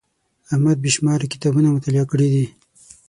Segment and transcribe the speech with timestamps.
[0.51, 2.45] احمد بې شماره کتابونه مطالعه کړي دي.